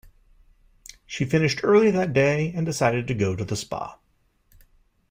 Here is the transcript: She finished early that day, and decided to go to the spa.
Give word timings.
She 1.05 1.25
finished 1.25 1.59
early 1.63 1.91
that 1.91 2.11
day, 2.11 2.51
and 2.55 2.65
decided 2.65 3.05
to 3.07 3.13
go 3.13 3.35
to 3.35 3.45
the 3.45 3.55
spa. 3.55 3.99